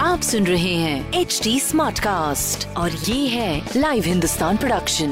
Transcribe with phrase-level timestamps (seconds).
[0.00, 5.10] आप सुन रहे हैं एच डी स्मार्ट कास्ट और ये है लाइव हिंदुस्तान प्रोडक्शन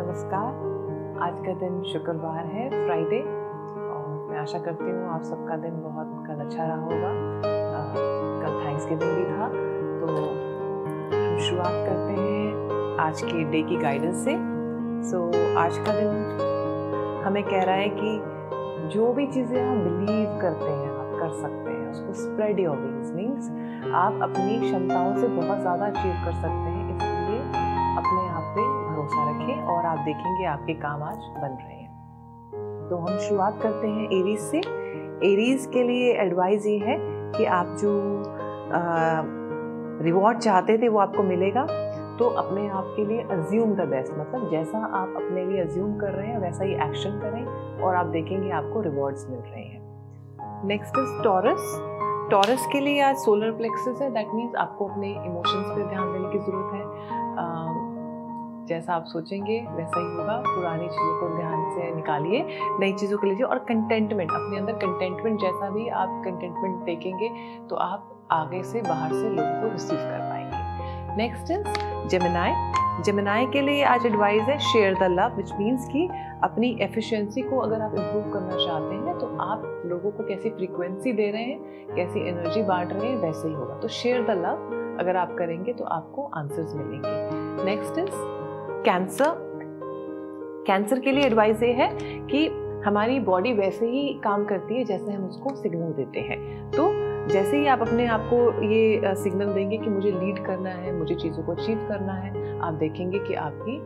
[0.00, 0.50] नमस्कार।
[1.22, 6.26] आज का दिन शुक्रवार है फ्राइडे और मैं आशा करती हूँ आप सबका दिन बहुत
[6.26, 7.12] कल अच्छा रहा होगा।
[8.42, 9.48] कल थैंक्स गिविंग भी था
[10.00, 10.06] तो
[11.14, 12.63] हम शुरुआत करते हैं
[13.00, 14.32] आज के डे की गाइडेंस से।
[15.04, 20.38] सो so, आज का दिन हमें कह रहा है कि जो भी चीज़ें हम बिलीव
[20.40, 23.48] करते हैं आप कर सकते हैं उसको स्प्रेड योर विंग्स मीन्स
[23.94, 27.40] आप अपनी क्षमताओं से बहुत ज़्यादा अचीव कर सकते हैं इसलिए
[27.98, 32.96] अपने आप पे भरोसा रखें और आप देखेंगे आपके काम आज बन रहे हैं। तो
[32.96, 34.58] हम शुरुआत करते हैं एरीज से।
[35.32, 36.96] एरीज के लिए एडवाइस ये है
[37.32, 37.92] कि आप जो
[40.04, 41.66] रिवॉर्ड चाहते थे वो आपको मिलेगा।
[42.18, 46.12] तो अपने आप के लिए अज्यूम द बेस्ट मतलब जैसा आप अपने लिए अज्यूम कर
[46.12, 49.82] रहे हैं, वैसा ही एक्शन करें और आप देखेंगे आपको रिवॉर्ड्स मिल रहे हैं।
[50.66, 51.74] नेक्स्ट इज़ टॉरस
[52.30, 56.28] टॉरस के लिए आज सोलर प्लेक्सेस है दैट मीन्स आपको अपने इमोशंस पे ध्यान देने
[56.32, 56.84] की ज़रूरत है।
[58.66, 62.44] जैसा आप सोचेंगे, वैसा ही होगा। पुरानी चीज़ों को ध्यान से निकालिए,
[62.80, 67.28] नई चीज़ों को लीजिए और कंटेंटमेंट अपने अंदर कंटेंटमेंट जैसा भी आप कंटेंटमेंट देखेंगे
[67.68, 70.33] तो आप आगे से बाहर से लोगों को रिसीव कर पाएँगे।
[71.16, 76.08] नेक्स्ट इज़ जेमिनाई जेमिनाई के लिए आज एडवाइस है share the love which means कि
[76.44, 81.12] अपनी एफिशिएंसी को अगर आप इम्प्रूव करना चाहते हैं तो आप लोगों को कैसी फ्रीक्वेंसी
[81.12, 84.96] दे रहे हैं, कैसी एनर्जी बांट रहे हैं, वैसे ही होगा। तो शेयर द लव
[85.00, 88.10] अगर आप करेंगे तो आपको आंसर्स मिलेंगे। नेक्स्ट इज़
[88.84, 89.42] कैंसर
[90.66, 91.88] कैंसर के लिए एडवाइस ये है
[92.28, 92.46] कि
[92.86, 96.88] हमारी बॉडी वैसे ही काम करती है जैसे हम उसको सिग्नल देते हैं। तो
[97.34, 101.14] जैसे ही आप अपने आप को ये सिग्नल देंगे कि मुझे लीड करना है, मुझे
[101.14, 102.30] चीज़ों को अचीव करना है,
[102.60, 103.78] आप देखेंगे कि आपकी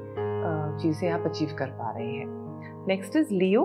[0.83, 2.27] चीज़ें आप अचीव कर पा रहे हैं।
[2.89, 3.63] नेक्स्ट इज़ लियो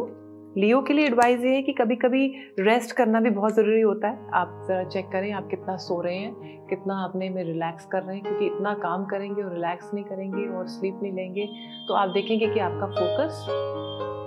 [0.57, 2.27] लियो के लिए एडवाइस ये है कि कभी कभी
[2.59, 6.15] रेस्ट करना भी बहुत ज़रूरी होता है। आप ज़रा चेक करें, आप कितना सो रहे
[6.15, 10.03] हैं, कितना अपने में रिलैक्स कर रहे हैं, क्योंकि इतना काम करेंगे और रिलैक्स नहीं
[10.03, 11.47] करेंगे और स्लीप नहीं लेंगे
[11.87, 13.45] तो आप देखेंगे कि आपका फोकस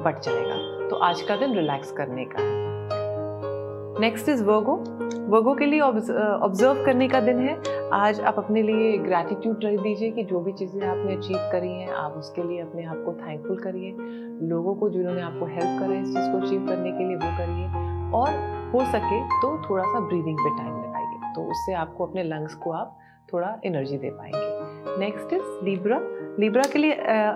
[0.04, 2.95] बढ़ जाएगा। तो आज का दिन रिलैक्स करने का है।
[4.00, 4.72] नेक्स्ट इज़ वर्गो
[5.32, 7.54] वर्गो के लिए ऑब्ज़र्व करने का दिन है।
[7.94, 11.88] आज आप अपने लिए ग्रैटिट्यूड रख दीजिए कि जो भी चीज़ें आपने अचीव करी हैं,
[11.90, 13.94] आप उसके लिए अपने आप को थैंकफुल करिए।
[14.48, 17.30] लोगों को जिन्होंने आपको हेल्प करा है इस चीज़ को अचीव करने के लिए वो
[17.38, 17.66] करिए।
[18.12, 18.28] और
[18.74, 22.72] हो सके तो थोड़ा सा ब्रीदिंग पे टाइम लगाइए। तो उससे आपको अपने लंग्स को
[22.72, 22.96] आप
[23.32, 26.00] थोड़ा एनर्जी दे पाएँगे। नेक्स्ट इज़ लिब्रा
[26.40, 26.92] लिब्रा के लिए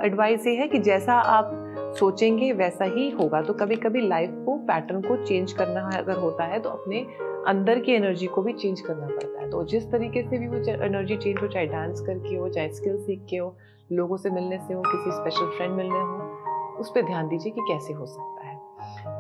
[0.07, 1.51] एडवाइस ये है कि जैसा आप
[1.93, 6.45] सोचेंगे, वैसा ही होगा। तो कभी कभी लाइफ को पैटर्न को चेंज करना अगर होता
[6.45, 7.01] है तो अपने
[7.49, 10.57] अंदर की एनर्जी को भी चेंज करना पड़ता है। तो जिस तरीके से भी वो
[10.85, 13.55] एनर्जी चेंज हो, चाहे डांस करके हो, चाहे स्किल सीख के हो,
[13.93, 17.61] लोगों से मिलने से हो, किसी स्पेशल फ्रेंड मिलने हो, उस पर ध्यान दीजिए कि
[17.69, 18.59] कैसे हो सकता है।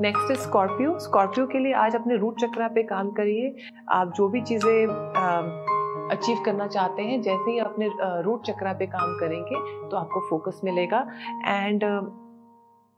[0.02, 3.54] नेक्स्ट इज़ स्कॉर्पियो स्कॉर्पियो के लिए आज अपने रूट चक्रा पे काम करिए।
[3.90, 4.86] आप जो भी चीज़ें
[6.10, 7.88] अचीव करना चाहते हैं, जैसे ही अपने
[8.22, 11.06] रूट चक्रा पे काम करेंगे तो आपको फोकस मिलेगा।
[11.46, 11.84] एंड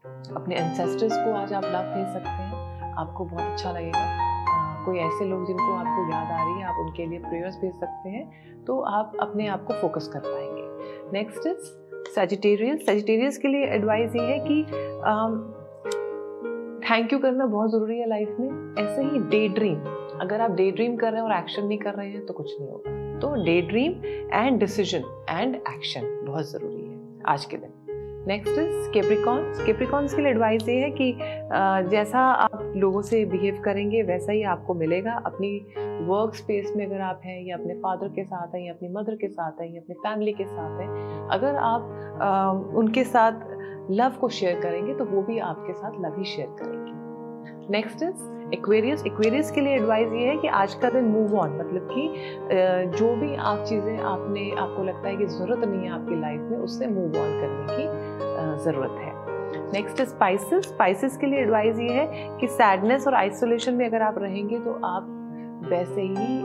[0.05, 5.25] अपने एंसेस्टर्स को आज आप लव भेज सकते हैं। आपको बहुत अच्छा लगेगा। कोई ऐसे
[5.25, 8.79] लोग जिनको आपको याद आ रही है, आप उनके लिए प्रेयर्स भेज सकते हैं तो
[8.91, 14.23] आप अपने आप को फोकस कर पाएँगे। नेक्स्ट इज़ सेजिटेरियस सेजिटेरियस के लिए एडवाइस ये
[14.23, 14.63] है कि
[16.89, 19.79] थैंक यू करना बहुत ज़रूरी है लाइफ में। ऐसे ही डे ड्रीम
[20.21, 22.59] अगर आप डे ड्रीम कर रहे हैं और एक्शन नहीं कर रहे हैं तो कुछ
[22.59, 23.93] नहीं होगा। तो day dream
[24.33, 27.72] and decision and action बहुत ज़रूरी है आज के दिन।
[28.27, 31.11] नेक्स्ट इज़ केप्रिकॉन्स केप्रिकॉन्स के लिए एडवाइस ये है कि
[31.89, 35.57] जैसा आप लोगों से बिहेव करेंगे, वैसा ही आपको मिलेगा। अपनी
[36.07, 39.15] वर्क स्पेस में अगर आप हैं, या अपने फादर के साथ हैं, या अपनी मदर
[39.15, 40.89] के साथ हैं, या अपनी फैमिली के साथ हैं,
[41.31, 46.25] अगर आप उनके साथ लव को शेयर करेंगे तो वो भी आपके साथ लव ही
[46.25, 47.02] शेयर करेंगे।
[47.71, 51.51] नेक्स्ट इज़ एक्वेरियस एक्वेरियस के लिए एडवाइस ये है कि आज का दिन मूव ऑन
[51.57, 56.19] मतलब कि जो भी आप चीज़ें आपने, आपको लगता है कि ज़रूरत नहीं है आपकी
[56.21, 59.11] लाइफ में, उससे मूव ऑन करने की ज़रूरत है।
[59.73, 64.01] नेक्स्ट इज़ स्पाइसेस स्पाइसेस के लिए एडवाइस ये है कि सैडनेस और आइसोलेशन में अगर
[64.01, 65.07] आप रहेंगे तो आप
[65.71, 66.37] वैसे ही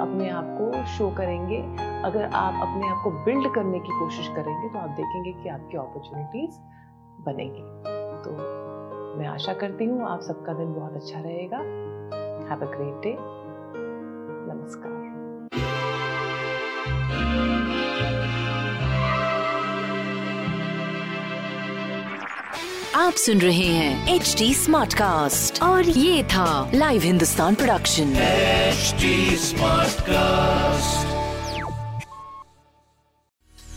[0.00, 1.58] अपने आप को शो करेंगे।
[2.04, 5.76] अगर आप अपने आप को बिल्ड करने की कोशिश करेंगे तो आप देखेंगे कि आपकी
[5.76, 6.58] अपॉर्चुनिटीज़
[7.26, 7.62] बनेंगी।
[8.24, 8.30] तो
[9.20, 11.56] मैं आशा करती हूँ आप सबका दिन बहुत अच्छा रहेगा।
[12.50, 13.10] हैव अ ग्रेट डे
[14.52, 14.98] नमस्कार।
[22.96, 29.36] आप सुन रहे हैं एच डी स्मार्ट कास्ट और ये था live Hindustan production HD
[29.46, 31.19] smart cast